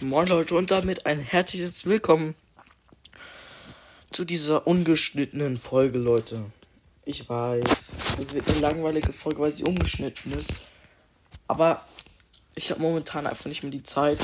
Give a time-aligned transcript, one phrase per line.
[0.00, 2.36] Moin Leute und damit ein herzliches Willkommen
[4.12, 6.52] zu dieser ungeschnittenen Folge, Leute.
[7.04, 10.50] Ich weiß, es wird eine langweilige Folge, weil sie ungeschnitten ist.
[11.48, 11.84] Aber
[12.54, 14.20] ich habe momentan einfach nicht mehr die Zeit,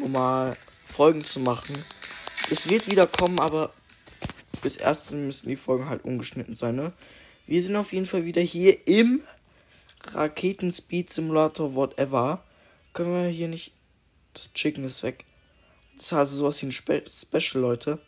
[0.00, 0.56] um mal
[0.86, 1.74] Folgen zu machen.
[2.48, 3.72] Es wird wieder kommen, aber
[4.62, 6.92] bis erst müssen die Folgen halt ungeschnitten sein, ne?
[7.48, 9.22] Wir sind auf jeden Fall wieder hier im
[10.12, 12.44] Raketenspeed Simulator, whatever.
[12.92, 13.72] Können wir hier nicht
[14.34, 15.24] das Chicken ist weg.
[15.96, 17.98] Das ist also sowas wie ein Spe Special, Leute.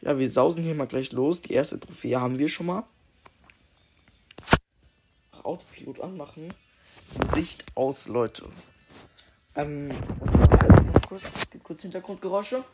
[0.00, 1.40] Ja, wir sausen hier mal gleich los.
[1.40, 2.84] Die erste Trophäe haben wir schon mal.
[5.42, 6.52] Autopilot anmachen.
[7.34, 8.48] Licht aus, Leute.
[9.54, 9.90] Ähm,
[11.08, 11.22] kurz,
[11.62, 12.64] kurz Hintergrundgeräusche.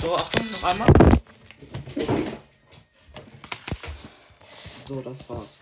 [0.00, 0.88] So, Achtung, noch einmal.
[4.86, 5.58] So, das war's.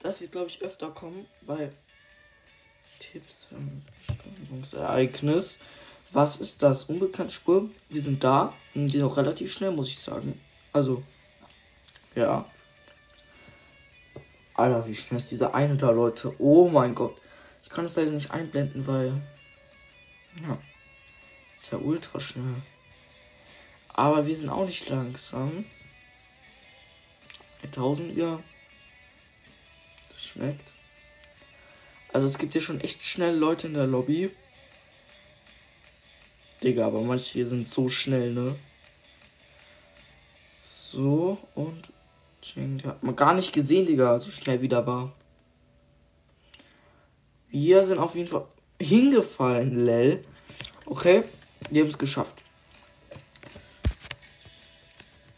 [0.00, 1.72] Das wird, glaube ich, öfter kommen, weil
[3.02, 3.48] Tipps
[4.70, 5.58] für Ereignis.
[6.12, 6.84] Was ist das?
[6.84, 7.70] Unbekannte Spur.
[7.88, 8.52] Wir sind da.
[8.74, 10.38] Die auch relativ schnell, muss ich sagen.
[10.72, 11.02] Also,
[12.14, 12.46] ja.
[14.54, 16.34] Alter, wie schnell ist dieser eine da, Leute?
[16.38, 17.16] Oh mein Gott.
[17.62, 19.12] Ich kann es leider nicht einblenden, weil.
[20.42, 20.58] Ja.
[21.54, 22.62] Ist ja ultra schnell.
[23.88, 25.64] Aber wir sind auch nicht langsam.
[27.62, 28.38] 1000 ja.
[30.08, 30.72] Das schmeckt.
[32.12, 34.30] Also es gibt ja schon echt schnell Leute in der Lobby.
[36.62, 38.54] Digga, aber manche hier sind so schnell, ne?
[40.58, 41.92] So, und.
[42.56, 45.12] Der hat man gar nicht gesehen, Digga, so schnell wieder war.
[47.48, 48.46] Wir sind auf jeden Fall
[48.80, 50.24] hingefallen, Lel.
[50.84, 51.22] Okay,
[51.70, 52.42] wir haben es geschafft.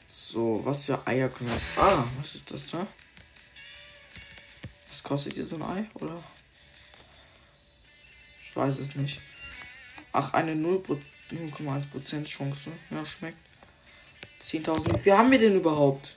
[0.09, 1.83] So, was für Eier können wir.
[1.83, 2.87] Ah, was ist das da?
[4.89, 6.25] Was kostet hier so ein Ei, oder?
[8.55, 9.21] Ich weiß es nicht.
[10.13, 12.71] Ach, eine 0,1% Chance.
[12.89, 13.37] Ja, schmeckt.
[14.41, 15.05] 10.000.
[15.05, 16.15] Wie haben wir denn überhaupt?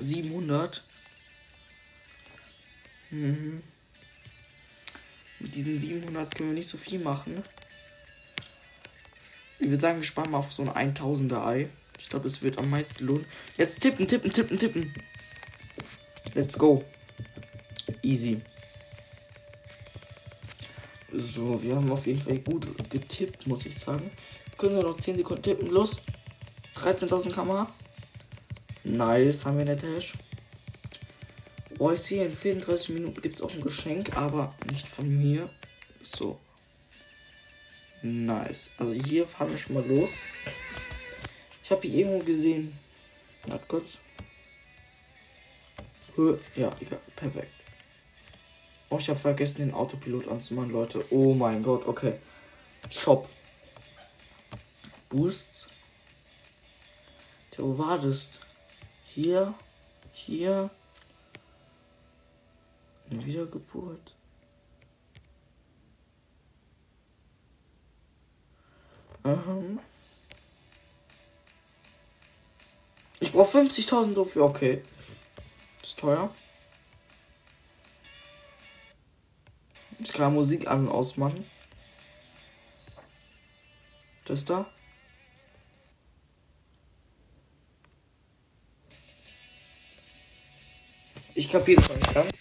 [0.00, 0.82] 700.
[3.10, 3.62] Mhm.
[5.38, 7.44] Mit diesen 700 können wir nicht so viel machen.
[9.60, 11.68] Ich würde sagen, wir sparen mal auf so ein 1000er Ei.
[12.00, 13.26] Ich glaube, es wird am meisten lohnen.
[13.56, 14.92] Jetzt tippen, tippen, tippen, tippen.
[16.34, 16.84] Let's go.
[18.02, 18.42] Easy.
[21.14, 24.10] So, wir haben auf jeden Fall gut getippt, muss ich sagen.
[24.56, 25.68] Können wir noch 10 Sekunden tippen?
[25.70, 26.00] Los.
[26.76, 27.70] 13.000 Kamera.
[28.84, 30.14] Nice, haben wir in der Tash.
[31.78, 35.50] Oh, ich sehe, in 34 Minuten gibt es auch ein Geschenk, aber nicht von mir.
[36.00, 36.38] So.
[38.02, 38.70] Nice.
[38.78, 40.10] Also hier fahren wir schon mal los.
[41.62, 42.76] Ich habe hier irgendwo gesehen.
[43.46, 43.98] Warte kurz.
[46.56, 47.00] Ja, egal.
[47.16, 47.61] Perfekt.
[48.92, 51.02] Oh, ich habe vergessen, den Autopilot anzumachen, Leute.
[51.08, 52.12] Oh mein Gott, okay.
[52.90, 53.26] Shop.
[55.08, 55.68] Boosts.
[57.56, 57.64] Der,
[57.96, 58.38] das?
[59.06, 59.54] Hier.
[60.12, 60.68] Hier.
[63.10, 64.14] Eine Wiedergeburt.
[69.24, 69.80] Ähm.
[73.20, 74.82] Ich brauche 50.000 dafür, okay.
[75.82, 76.28] Ist teuer.
[80.04, 81.48] Ich kann Musik an- und ausmachen.
[84.24, 84.66] Das da.
[91.34, 92.32] Ich kapiere es nicht ganz.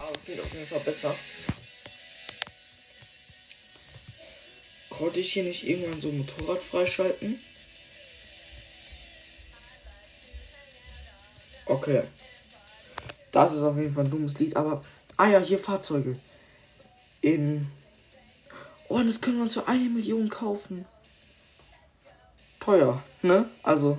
[0.00, 1.14] Aber es geht auf jeden Fall besser.
[4.90, 7.40] Konnte ich hier nicht irgendwann so ein Motorrad freischalten?
[11.66, 12.04] Okay.
[13.30, 14.84] Das ist auf jeden Fall ein dummes Lied, aber.
[15.16, 16.18] Ah ja, hier Fahrzeuge
[17.24, 17.66] in.
[18.88, 20.84] Oh, das können wir uns für eine Million kaufen.
[22.60, 23.48] Teuer, ne?
[23.62, 23.98] Also.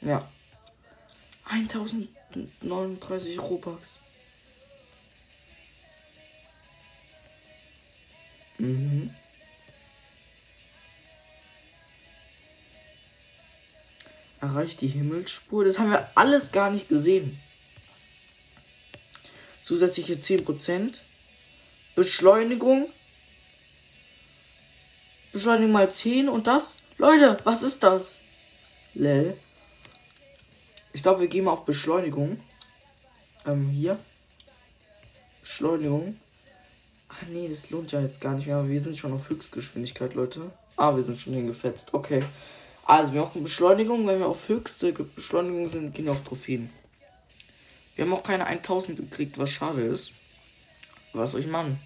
[0.00, 0.28] Ja.
[1.44, 3.94] 1039 Robux.
[8.58, 9.14] Mhm.
[14.40, 15.64] Erreicht die Himmelsspur.
[15.64, 17.40] Das haben wir alles gar nicht gesehen.
[19.62, 21.00] Zusätzliche 10%.
[21.96, 22.92] Beschleunigung.
[25.32, 26.78] Beschleunigung mal 10 und das.
[26.98, 28.16] Leute, was ist das?
[28.92, 29.36] Lel.
[30.92, 32.38] Ich glaube, wir gehen mal auf Beschleunigung.
[33.46, 33.98] Ähm, hier.
[35.40, 36.20] Beschleunigung.
[37.08, 38.56] Ach nee, das lohnt ja jetzt gar nicht mehr.
[38.56, 40.50] Aber wir sind schon auf Höchstgeschwindigkeit, Leute.
[40.76, 41.94] Ah, wir sind schon hingefetzt.
[41.94, 42.22] Okay.
[42.84, 44.06] Also, wir machen Beschleunigung.
[44.06, 46.68] Wenn wir auf höchste Beschleunigung sind, gehen wir auf Trophäen.
[47.94, 50.12] Wir haben auch keine 1000 gekriegt, was schade ist.
[51.14, 51.80] Was soll ich machen?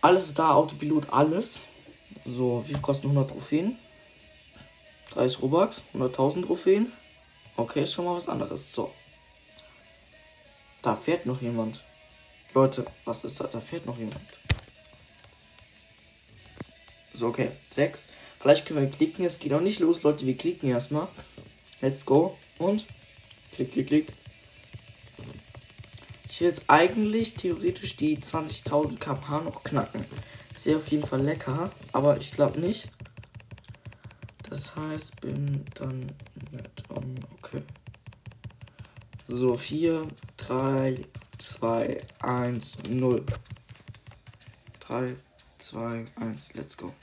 [0.00, 1.60] Alles da, Autopilot, alles.
[2.24, 3.78] So, wie viel kosten 100 Trophäen?
[5.12, 6.92] 30 Robux, 100.000 Trophäen.
[7.56, 8.72] Okay, ist schon mal was anderes.
[8.72, 8.92] So.
[10.82, 11.84] Da fährt noch jemand.
[12.54, 13.46] Leute, was ist da?
[13.46, 14.20] Da fährt noch jemand.
[17.12, 17.52] So, okay.
[17.68, 18.08] 6.
[18.40, 19.24] Vielleicht können wir klicken.
[19.24, 20.24] Es geht auch nicht los, Leute.
[20.24, 21.08] Wir klicken erstmal.
[21.80, 22.38] Let's go.
[22.58, 22.86] Und
[23.52, 24.12] klick, klick, klick.
[26.30, 30.04] Ich will jetzt eigentlich theoretisch die 20.000 km/h noch knacken.
[30.56, 32.88] Sehr auf jeden Fall lecker, aber ich glaube nicht.
[34.48, 36.12] Das heißt, bin dann
[36.52, 37.62] mit um, okay.
[39.26, 40.06] So, 4,
[40.36, 41.04] 3,
[41.38, 43.26] 2, 1, 0.
[44.78, 45.16] 3,
[45.58, 46.94] 2, 1, let's go.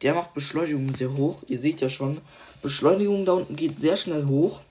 [0.00, 1.42] Der macht Beschleunigung sehr hoch.
[1.48, 2.22] Ihr seht ja schon,
[2.62, 4.62] Beschleunigung da unten geht sehr schnell hoch.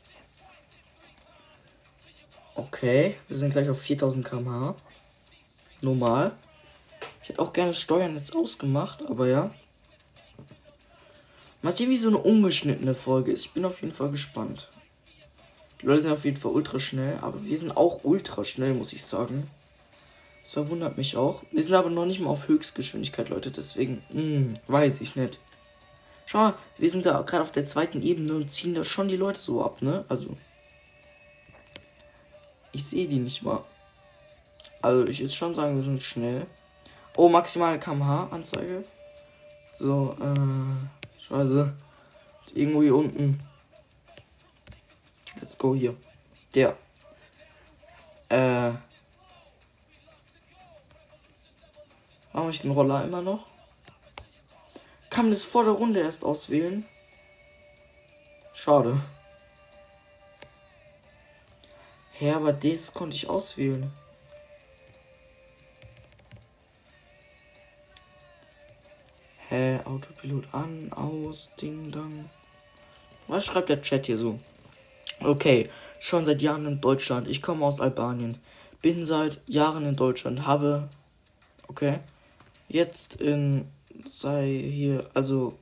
[2.83, 4.75] Okay, wir sind gleich auf 4000 km/h.
[5.79, 6.33] Normal.
[7.21, 9.51] Ich hätte auch gerne Steuern jetzt ausgemacht, aber ja.
[11.61, 13.45] Mal sehen, wie so eine ungeschnittene Folge ist.
[13.45, 14.69] Ich bin auf jeden Fall gespannt.
[15.81, 18.91] Die Leute sind auf jeden Fall ultra schnell, aber wir sind auch ultra schnell, muss
[18.91, 19.49] ich sagen.
[20.41, 21.41] Das verwundert mich auch.
[21.51, 25.39] Wir sind aber noch nicht mal auf Höchstgeschwindigkeit, Leute, deswegen, hm, weiß ich nicht.
[26.25, 29.15] Schau mal, wir sind da gerade auf der zweiten Ebene und ziehen da schon die
[29.15, 30.03] Leute so ab, ne?
[30.09, 30.35] Also.
[32.73, 33.63] Ich sehe die nicht mal.
[34.81, 36.45] Also, ich würde schon sagen, wir sind schnell.
[37.15, 38.83] Oh, maximale kmh-Anzeige.
[39.73, 41.73] So, äh, scheiße.
[42.53, 43.39] Irgendwo hier unten.
[45.39, 45.95] Let's go hier.
[46.53, 46.75] Der.
[48.29, 48.73] Äh.
[52.33, 53.45] Warum ich den Roller immer noch?
[55.09, 56.85] Kann man das vor der Runde erst auswählen?
[58.53, 58.99] Schade.
[62.23, 63.91] Ja, aber das konnte ich auswählen.
[69.49, 72.29] Hä, Autopilot an, aus, Ding, Dang.
[73.27, 74.39] Was schreibt der Chat hier so?
[75.19, 77.27] Okay, schon seit Jahren in Deutschland.
[77.27, 78.37] Ich komme aus Albanien.
[78.81, 80.47] Bin seit Jahren in Deutschland.
[80.47, 80.89] Habe.
[81.67, 81.99] Okay.
[82.67, 83.67] Jetzt in.
[84.05, 85.09] Sei hier.
[85.13, 85.57] Also.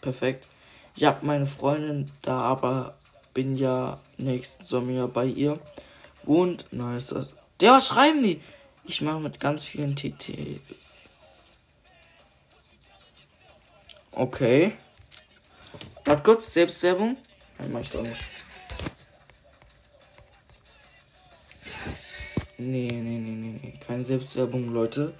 [0.00, 0.46] Perfekt.
[0.94, 2.96] Ich habe meine Freundin da, aber
[3.36, 5.60] bin ja nächsten Sommer bei ihr.
[6.22, 6.64] Wohnt.
[6.70, 7.36] Na, ist das.
[7.60, 8.40] Der, was schreiben die?
[8.84, 10.58] Ich mache mit ganz vielen TT.
[14.10, 14.72] Okay.
[16.06, 17.18] Warte kurz, Selbstwerbung.
[17.58, 18.22] Nein, mach ich doch nicht.
[22.56, 23.74] Nee, nee, nee, nee, nee.
[23.86, 25.12] Keine Selbstwerbung, Leute.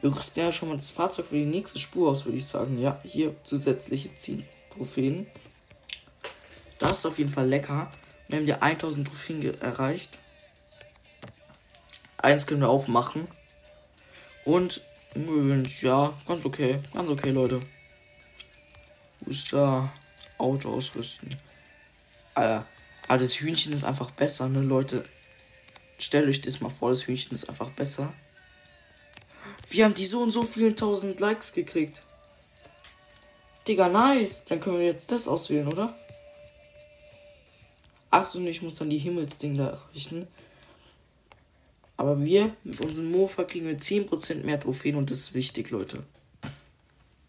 [0.00, 2.80] Wir rüsten ja schon mal das Fahrzeug für die nächste Spur aus, würde ich sagen.
[2.80, 5.26] Ja, hier zusätzliche 10 Trophäen.
[6.78, 7.90] Das ist auf jeden Fall lecker.
[8.28, 10.18] Wir haben ja 1000 Trophäen erreicht.
[12.18, 13.28] Eins können wir aufmachen.
[14.44, 14.80] Und
[15.80, 16.80] ja, ganz okay.
[16.92, 17.60] Ganz okay, Leute.
[19.20, 19.92] Booster,
[20.38, 21.36] Auto ausrüsten.
[22.34, 22.66] Alter,
[23.06, 25.04] aber das Hühnchen ist einfach besser, ne, Leute.
[25.98, 28.12] Stellt euch das mal vor, das Hühnchen ist einfach besser.
[29.70, 32.02] Wir haben die so und so vielen tausend Likes gekriegt.
[33.68, 34.44] Digga, nice.
[34.44, 35.96] Dann können wir jetzt das auswählen, oder?
[38.14, 40.28] Achso, ich muss dann die Himmelsding da erreichen.
[41.96, 46.04] Aber wir, mit unserem Mofa, kriegen wir 10% mehr Trophäen und das ist wichtig, Leute.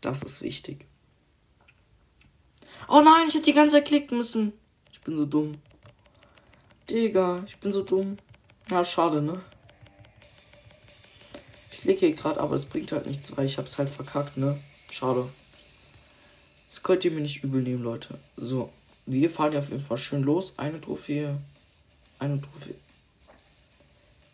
[0.02, 0.86] Das ist wichtig.
[2.88, 4.54] Oh nein, ich hätte die ganze Zeit klicken müssen.
[4.92, 5.56] Ich bin so dumm.
[6.88, 8.18] Digga, ich bin so dumm.
[8.70, 9.42] Ja, schade, ne?
[11.72, 14.62] Ich klicke hier gerade, aber es bringt halt nichts, weil ich hab's halt verkackt, ne?
[14.92, 15.28] Schade.
[16.70, 18.20] Das könnt ihr mir nicht übel nehmen, Leute.
[18.38, 18.72] So,
[19.06, 20.54] wir fahren ja auf jeden Fall schön los.
[20.58, 21.38] Eine Trophäe.
[22.20, 22.76] Eine Trophäe.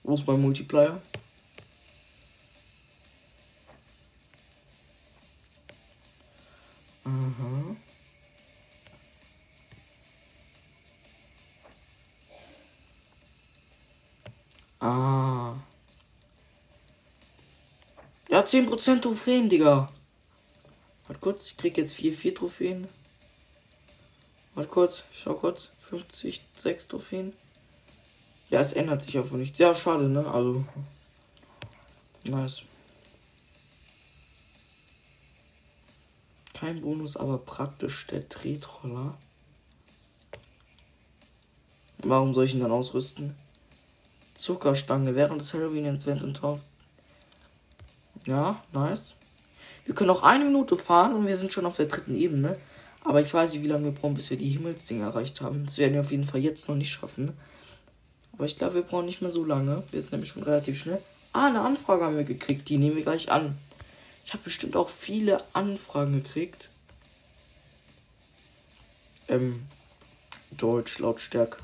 [0.04, 1.02] Wo ist mein Multiplier?
[7.04, 7.76] Aha.
[14.80, 15.56] Ah.
[18.30, 19.92] Ja, 10% Trophäen, Digga.
[21.08, 22.88] Warte kurz, ich krieg jetzt 4, 4 Trophäen.
[24.56, 25.70] Warte kurz, schau kurz.
[25.80, 27.34] 50, 6 Trophäen.
[28.50, 29.60] Ja, es ändert sich einfach nichts.
[29.60, 30.30] Ja, schade, ne?
[30.30, 30.66] Also.
[32.24, 32.64] Nice.
[36.54, 39.18] Kein Bonus, aber praktisch der Tretroller.
[42.00, 43.36] Warum soll ich ihn dann ausrüsten?
[44.36, 46.60] Zuckerstange während des Halloween Events und Tauf.
[48.26, 49.14] Ja, nice.
[49.86, 52.58] Wir können auch eine Minute fahren und wir sind schon auf der dritten Ebene.
[53.04, 55.66] Aber ich weiß nicht, wie lange wir brauchen, bis wir die Himmelsdinge erreicht haben.
[55.66, 57.32] Das werden wir auf jeden Fall jetzt noch nicht schaffen.
[58.34, 59.84] Aber ich glaube, wir brauchen nicht mehr so lange.
[59.92, 61.02] Wir sind nämlich schon relativ schnell.
[61.34, 62.70] Ah, eine Anfrage haben wir gekriegt.
[62.70, 63.58] Die nehmen wir gleich an.
[64.24, 66.70] Ich habe bestimmt auch viele Anfragen gekriegt.
[69.28, 69.64] Ähm,
[70.52, 71.58] Deutsch, Lautstärke.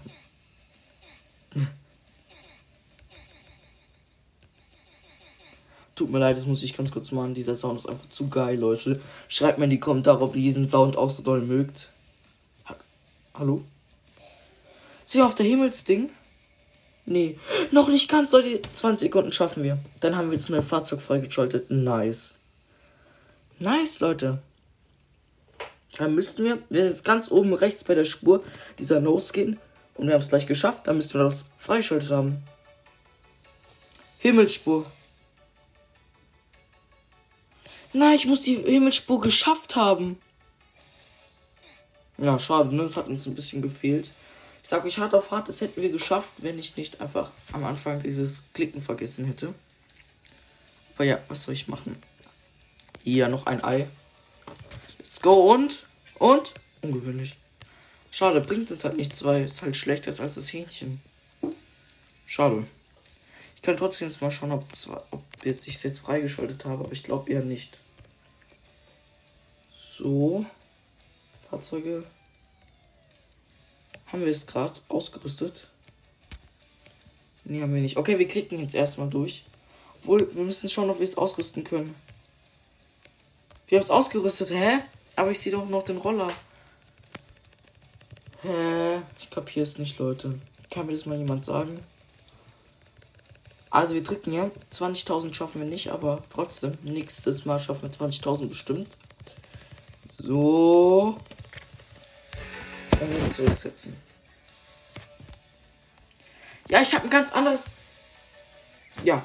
[5.98, 7.34] Tut mir leid, das muss ich ganz kurz machen.
[7.34, 9.02] Dieser Sound ist einfach zu geil, Leute.
[9.28, 11.90] Schreibt mir in die Kommentare, ob ihr diesen Sound auch so doll mögt.
[12.70, 12.76] Ha
[13.34, 13.64] Hallo?
[15.06, 16.12] Sind wir auf der Himmelsding?
[17.08, 17.40] Nee,
[17.72, 18.62] noch nicht ganz, Leute.
[18.76, 19.80] 20 Sekunden schaffen wir.
[20.00, 21.72] Dann haben wir jetzt neue Fahrzeug freigeschaltet.
[21.72, 22.38] Nice.
[23.58, 24.38] Nice, Leute.
[25.98, 28.44] Dann müssten wir, wir sind jetzt ganz oben rechts bei der Spur
[28.78, 29.58] dieser No-Skin
[29.96, 30.86] und wir haben es gleich geschafft.
[30.86, 32.44] Dann müssten wir das freigeschaltet haben.
[34.20, 34.86] Himmelsspur.
[37.94, 40.20] Nein, ich muss die Himmelsspur geschafft haben.
[42.18, 42.84] Ja, schade, ne?
[42.84, 44.12] Das hat uns ein bisschen gefehlt.
[44.64, 47.64] Ich sag euch hart auf hart, das hätten wir geschafft, wenn ich nicht einfach am
[47.64, 49.54] Anfang dieses Klicken vergessen hätte.
[50.96, 51.96] Aber ja, was soll ich machen?
[53.04, 53.88] Hier noch ein Ei.
[55.00, 57.38] Let's go und und ungewöhnlich.
[58.12, 61.02] Schade, bringt es halt nichts, weil es halt schlechter ist als das Hähnchen.
[62.26, 62.66] Schade.
[63.58, 64.64] Ich kann trotzdem jetzt mal schauen, ob,
[65.12, 67.80] ob jetzt ich es jetzt freigeschaltet habe, aber ich glaube eher nicht.
[69.76, 70.46] So.
[71.50, 72.04] Fahrzeuge.
[74.06, 75.70] Haben wir es gerade ausgerüstet?
[77.46, 77.98] Nee, haben wir nicht.
[77.98, 79.44] Okay, wir klicken jetzt erstmal durch.
[80.02, 81.96] Obwohl, wir müssen schauen, ob wir es ausrüsten können.
[83.68, 84.84] Wir haben es ausgerüstet, hä?
[85.16, 86.32] Aber ich sehe doch noch den Roller.
[88.44, 89.02] Hä?
[89.20, 90.40] Ich kapiere es nicht, Leute.
[90.70, 91.80] Kann mir das mal jemand sagen?
[93.78, 94.50] Also wir drücken ja.
[94.74, 96.80] 20.000 schaffen wir nicht, aber trotzdem.
[96.82, 98.90] Nächstes Mal schaffen wir 20.000 bestimmt.
[100.10, 101.16] So.
[102.90, 103.96] Dann wieder zurücksetzen.
[106.70, 107.76] Ja, ich habe ein ganz anderes.
[109.04, 109.24] Ja.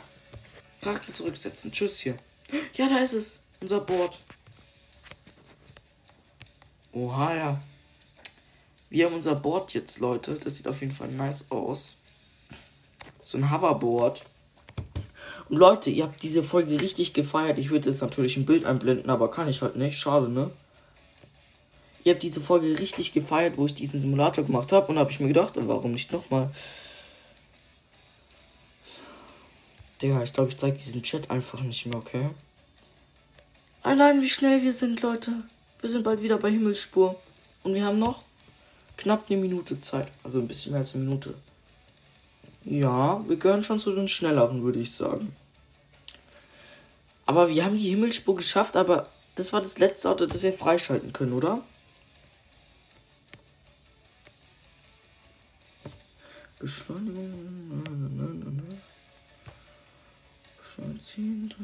[0.82, 1.72] Charakter zurücksetzen.
[1.72, 2.18] Tschüss hier.
[2.74, 3.40] Ja, da ist es.
[3.62, 4.20] Unser Board.
[6.92, 7.62] Oha, ja.
[8.90, 10.34] Wir haben unser Board jetzt, Leute.
[10.34, 11.96] Das sieht auf jeden Fall nice aus.
[13.22, 14.26] So ein Hoverboard.
[15.54, 17.58] Leute, ihr habt diese Folge richtig gefeiert.
[17.58, 19.98] Ich würde jetzt natürlich ein Bild einblenden, aber kann ich halt nicht.
[19.98, 20.50] Schade, ne?
[22.04, 24.86] Ihr habt diese Folge richtig gefeiert, wo ich diesen Simulator gemacht habe.
[24.86, 26.50] Und habe ich mir gedacht, warum nicht nochmal?
[30.00, 32.30] Digga, ich glaube, ich zeige diesen Chat einfach nicht mehr, okay?
[33.82, 35.32] Allein wie schnell wir sind, Leute.
[35.82, 37.20] Wir sind bald wieder bei Himmelsspur.
[37.62, 38.22] Und wir haben noch
[38.96, 40.08] knapp eine Minute Zeit.
[40.24, 41.34] Also ein bisschen mehr als eine Minute.
[42.64, 45.36] Ja, wir gehören schon zu den Schnelleren, würde ich sagen.
[47.32, 51.14] Aber wir haben die Himmelsspur geschafft, aber das war das letzte Auto, das wir freischalten
[51.14, 51.62] können, oder?
[56.58, 58.62] Beschleunigung.
[60.58, 61.54] Beschleunigung.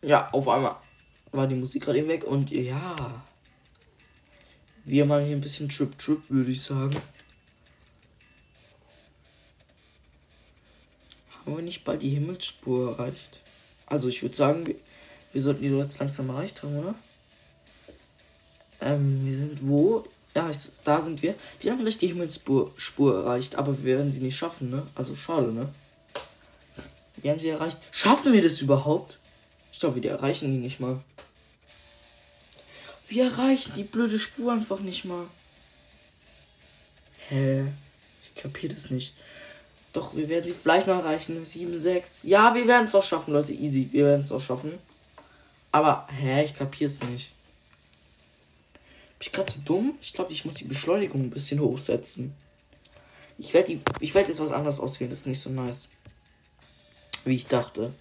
[0.00, 0.76] Ja, auf einmal
[1.32, 2.96] war die Musik gerade eben weg und ja.
[4.86, 6.98] Wir machen hier ein bisschen Trip Trip, würde ich sagen.
[11.44, 13.40] Haben wir nicht bald die Himmelsspur erreicht?
[13.86, 14.74] Also ich würde sagen,
[15.32, 16.94] wir, sollten die jetzt langsam erreicht haben, oder?
[18.80, 20.04] Ähm, wir sind wo?
[20.34, 21.34] Ja, ich, da sind wir.
[21.60, 24.86] Wir haben vielleicht die Himmelsspur Spur erreicht, aber wir werden sie nicht schaffen, ne?
[24.94, 25.68] Also schade, ne?
[27.16, 27.78] Wir haben sie erreicht.
[27.92, 29.18] Schaffen wir das überhaupt?
[29.72, 31.00] Ich glaube, wir erreichen die nicht mal.
[33.08, 35.26] Wir erreichen die blöde Spur einfach nicht mal.
[37.28, 37.66] Hä?
[38.22, 39.14] Ich kapiere das nicht.
[39.94, 41.42] Doch, wir werden sie vielleicht noch erreichen.
[41.44, 42.24] 7, 6.
[42.24, 43.52] Ja, wir werden es auch schaffen, Leute.
[43.52, 43.88] Easy.
[43.92, 44.76] Wir werden es auch schaffen.
[45.70, 46.44] Aber, hä?
[46.44, 47.30] Ich kapiere es nicht.
[49.18, 49.96] Bin ich gerade zu dumm?
[50.02, 52.34] Ich glaube, ich muss die Beschleunigung ein bisschen hochsetzen.
[53.38, 53.80] Ich werde.
[54.00, 55.10] Ich werde jetzt was anderes auswählen.
[55.10, 55.88] Das ist nicht so nice.
[57.24, 57.94] Wie ich dachte.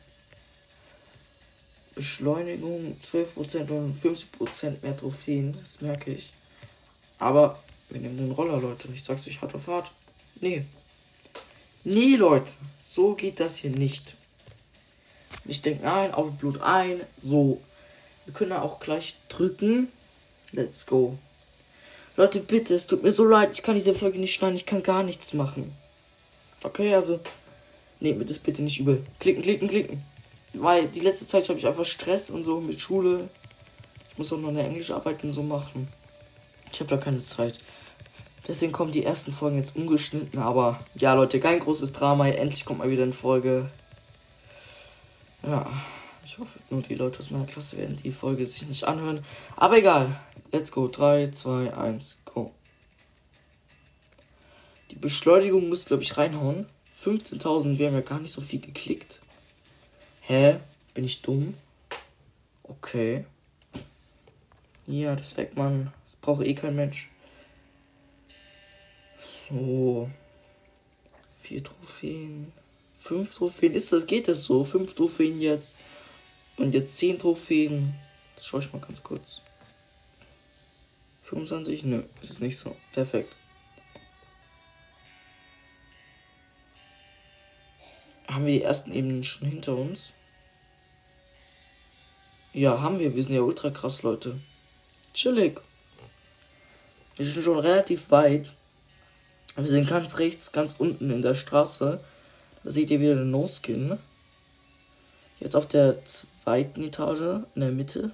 [1.93, 6.33] Beschleunigung 12% und 50% mehr Trophäen, das merke ich.
[7.19, 7.59] Aber
[7.89, 8.89] wir nehmen den Roller, Leute.
[8.91, 9.91] Ich sag's euch hart auf hart.
[10.41, 10.65] Nee.
[11.83, 12.51] Nee, Leute.
[12.81, 14.15] So geht das hier nicht.
[15.45, 17.01] Ich denke ein, auf Blut ein.
[17.19, 17.59] So.
[18.25, 19.89] Wir können auch gleich drücken.
[20.51, 21.17] Let's go.
[22.15, 23.49] Leute, bitte, es tut mir so leid.
[23.53, 24.55] Ich kann diese Folge nicht schneiden.
[24.55, 25.75] Ich kann gar nichts machen.
[26.61, 27.19] Okay, also.
[27.99, 29.03] Nehmt mir das bitte nicht übel.
[29.19, 30.03] Klicken, klicken, klicken.
[30.53, 33.29] Weil die letzte Zeit habe ich einfach Stress und so mit Schule.
[34.11, 35.87] Ich muss auch noch eine Englischarbeit und so machen.
[36.71, 37.59] Ich habe da keine Zeit.
[38.47, 40.39] Deswegen kommen die ersten Folgen jetzt ungeschnitten.
[40.39, 42.27] Aber ja, Leute, kein großes Drama.
[42.27, 43.69] Endlich kommt mal wieder eine Folge.
[45.43, 45.65] Ja,
[46.25, 49.23] Ich hoffe, nur die Leute aus meiner Klasse werden die Folge sich nicht anhören.
[49.55, 50.19] Aber egal.
[50.51, 50.87] Let's go.
[50.87, 52.51] 3, 2, 1, go.
[54.91, 56.67] Die Beschleunigung muss, glaube ich, reinhauen.
[56.97, 59.19] 15.000, wir haben ja gar nicht so viel geklickt.
[60.21, 60.59] Hä?
[60.93, 61.55] Bin ich dumm?
[62.63, 63.25] Okay.
[64.87, 65.91] Ja, das weckt man.
[66.05, 67.09] Das braucht eh kein Mensch.
[69.53, 70.09] So.
[71.41, 72.51] Vier Trophäen.
[72.97, 73.73] Fünf Trophäen.
[73.73, 74.63] Ist das, geht das so?
[74.63, 75.75] Fünf Trophäen jetzt.
[76.57, 77.93] Und jetzt zehn Trophäen.
[78.35, 79.41] Das schaue ich mal ganz kurz.
[81.23, 81.83] 25?
[81.83, 82.75] Nö, ist nicht so.
[82.93, 83.33] Perfekt.
[88.27, 90.13] Haben wir die ersten Ebenen schon hinter uns?
[92.53, 93.13] Ja, haben wir.
[93.13, 94.39] Wir sind ja ultra krass, Leute.
[95.13, 95.61] Chillig.
[97.15, 98.55] Wir sind schon relativ weit.
[99.55, 101.99] Wir sind ganz rechts, ganz unten in der Straße.
[102.63, 103.99] Da seht ihr wieder den No-Skin.
[105.39, 108.11] Jetzt auf der zweiten Etage, in der Mitte.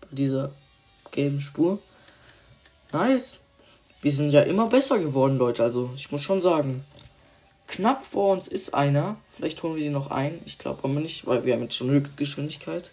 [0.00, 0.52] Bei dieser
[1.10, 1.78] gelben Spur.
[2.92, 3.40] Nice.
[4.02, 5.62] Wir sind ja immer besser geworden, Leute.
[5.62, 6.84] Also, ich muss schon sagen.
[7.66, 9.16] Knapp vor uns ist einer.
[9.32, 10.40] Vielleicht holen wir den noch ein.
[10.44, 12.90] Ich glaube aber nicht, weil wir haben jetzt schon Höchstgeschwindigkeit.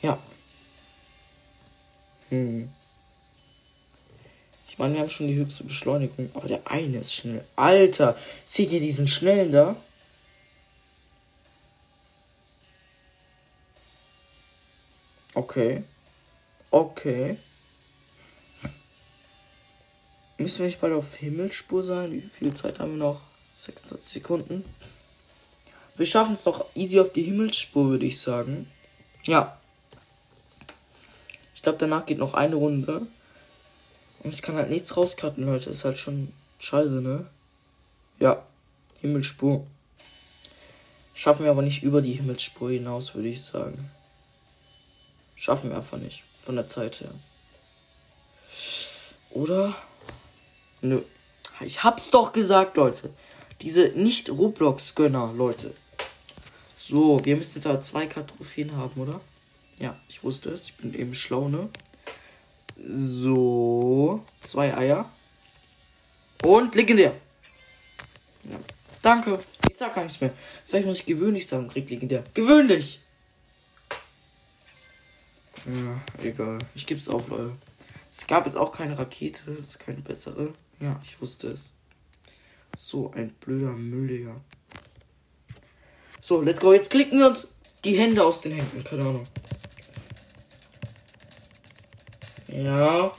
[0.00, 0.18] Ja.
[2.28, 2.70] Hm.
[4.72, 6.30] Ich meine, wir haben schon die höchste Beschleunigung.
[6.32, 7.44] Aber der eine ist schnell.
[7.56, 9.76] Alter, seht ihr diesen schnellen da?
[15.34, 15.84] Okay.
[16.70, 17.36] Okay.
[20.38, 22.12] Müssen wir nicht bald auf Himmelsspur sein?
[22.12, 23.20] Wie viel Zeit haben wir noch?
[23.58, 24.64] 26 Sekunden.
[25.96, 28.70] Wir schaffen es noch easy auf die Himmelsspur, würde ich sagen.
[29.24, 29.60] Ja.
[31.54, 33.06] Ich glaube, danach geht noch eine Runde.
[34.22, 35.70] Und ich kann halt nichts rauscutten, Leute.
[35.70, 37.26] Ist halt schon scheiße, ne?
[38.20, 38.42] Ja.
[39.00, 39.66] Himmelsspur.
[41.14, 43.90] Schaffen wir aber nicht über die Himmelsspur hinaus, würde ich sagen.
[45.34, 46.22] Schaffen wir einfach nicht.
[46.38, 47.10] Von der Zeit her.
[49.30, 49.74] Oder?
[50.80, 51.02] Nö.
[51.60, 53.10] Ich hab's doch gesagt, Leute.
[53.60, 55.74] Diese nicht Roblox-Gönner, Leute.
[56.76, 59.20] So, wir müssen jetzt aber zwei Trophäen haben, oder?
[59.78, 60.64] Ja, ich wusste es.
[60.64, 61.68] Ich bin eben schlau, ne?
[62.76, 64.24] So.
[64.42, 65.10] Zwei Eier.
[66.44, 67.14] Und legendär.
[68.44, 68.58] Ja.
[69.00, 69.38] Danke.
[69.70, 70.32] Ich sag gar nichts mehr.
[70.66, 72.24] Vielleicht muss ich gewöhnlich sagen, krieg legendär.
[72.34, 73.00] Gewöhnlich!
[75.64, 76.58] Ja, egal.
[76.74, 77.56] Ich geb's auf, Leute.
[78.10, 80.52] Es gab jetzt auch keine Rakete, das ist keine bessere.
[80.80, 81.74] Ja, ich wusste es.
[82.76, 84.40] So ein blöder Müll, Digga.
[86.20, 86.72] So, let's go.
[86.72, 87.54] Jetzt klicken wir uns
[87.84, 88.84] die Hände aus den Händen.
[88.84, 89.26] Keine Ahnung.
[92.52, 93.10] Ja.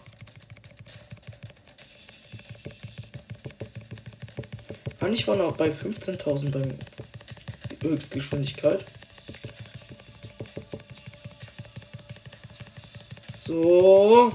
[4.99, 6.77] Eigentlich waren wir auch bei 15.000 beim
[7.81, 8.85] Höchstgeschwindigkeit.
[13.35, 14.31] So.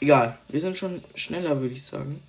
[0.00, 2.20] Egal, wir sind schon schneller, würde ich sagen.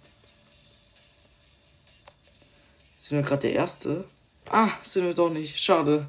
[3.00, 4.06] Sind wir gerade der Erste?
[4.50, 5.58] Ah, sind wir doch nicht.
[5.60, 6.08] Schade.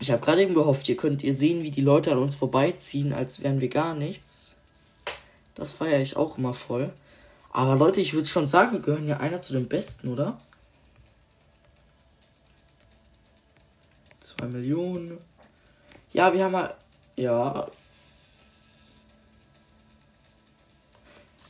[0.00, 3.12] Ich habe gerade eben gehofft, ihr könnt ihr sehen, wie die Leute an uns vorbeiziehen,
[3.12, 4.56] als wären wir gar nichts.
[5.54, 6.92] Das feiere ich auch immer voll.
[7.52, 10.40] Aber Leute, ich würde schon sagen, wir gehören ja einer zu den Besten, oder?
[14.20, 15.18] Zwei Millionen.
[16.12, 16.74] Ja, wir haben mal.
[17.16, 17.68] Ja,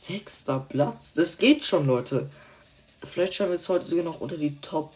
[0.01, 1.13] Sechster Platz.
[1.13, 2.29] Das geht schon, Leute.
[3.03, 4.93] Vielleicht schauen wir es heute sogar noch unter die Top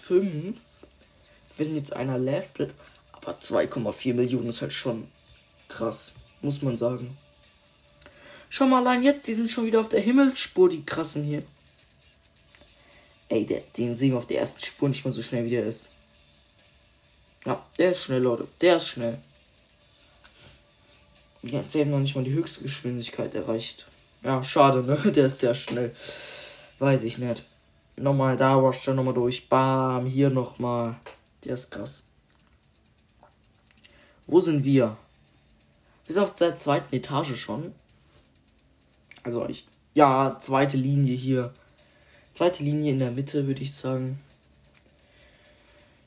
[0.00, 0.58] 5.
[1.56, 2.74] Wenn jetzt einer leftet.
[3.12, 5.08] Aber 2,4 Millionen ist halt schon
[5.68, 6.12] krass.
[6.42, 7.16] Muss man sagen.
[8.48, 11.42] Schau mal allein jetzt, die sind schon wieder auf der Himmelsspur, die krassen hier.
[13.28, 15.64] Ey, der, den sehen wir auf der ersten Spur nicht mal so schnell, wie der
[15.64, 15.88] ist.
[17.44, 18.46] Ja, der ist schnell, Leute.
[18.60, 19.18] Der ist schnell.
[21.42, 23.86] Jetzt eben noch nicht mal die höchste Geschwindigkeit erreicht.
[24.22, 24.96] Ja, schade, ne?
[25.12, 25.94] Der ist sehr schnell.
[26.78, 27.44] Weiß ich nicht.
[27.96, 29.48] Nochmal da, wasch dann nochmal durch.
[29.48, 30.96] Bam, hier nochmal.
[31.46, 32.02] Der ist krass.
[34.26, 34.96] Wo sind wir?
[36.06, 37.72] Wir sind auf der zweiten Etage schon.
[39.22, 39.66] Also ich.
[39.94, 41.54] Ja, zweite Linie hier.
[42.32, 44.20] Zweite Linie in der Mitte, würde ich sagen.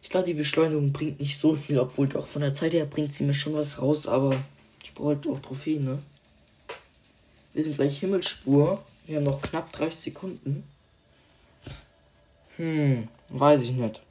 [0.04, 3.13] Ich glaube, die Beschleunigung bringt nicht so viel, obwohl doch von der Zeit her bringt
[3.13, 4.36] sie mir schon was raus, aber
[4.84, 5.99] ich brauche halt auch Trophäen, ne?
[7.54, 8.84] Wir sind gleich Himmelsspur.
[9.06, 10.63] Wir haben noch knapp 30 Sekunden.
[12.58, 14.02] Hm, weiß ich nicht.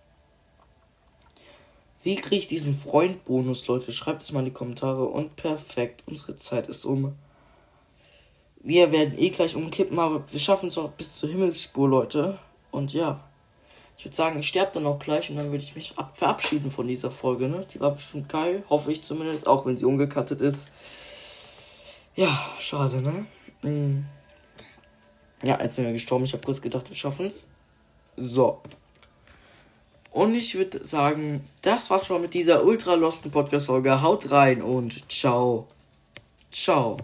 [2.03, 3.93] Wie kriege ich diesen Freund-Bonus, Leute?
[3.93, 5.05] Schreibt es mal in die Kommentare.
[5.05, 7.17] Und perfekt, unsere Zeit ist um.
[8.61, 12.39] Wir werden eh gleich umkippen, aber wir schaffen es auch bis zur Himmelsspur, Leute.
[12.71, 13.25] Und ja,
[13.99, 16.87] Ich würde sagen, ich sterbe dann auch gleich und dann würde ich mich verabschieden von
[16.87, 17.49] dieser Folge.
[17.49, 17.67] Ne?
[17.75, 20.71] Die war bestimmt geil, hoffe ich zumindest, auch wenn sie ungekattet ist.
[22.15, 23.27] Ja, schade, ne?
[23.63, 24.07] Mhm.
[25.43, 26.25] Ja, jetzt sind wir gestorben.
[26.25, 27.49] Ich habe kurz gedacht, wir schaffen es.
[28.17, 28.63] So.
[30.11, 34.03] Und ich würde sagen, das war's schon mit dieser ultra losten Podcast-Folge.
[34.03, 35.67] Haut rein und ciao.
[36.51, 36.99] Ciao.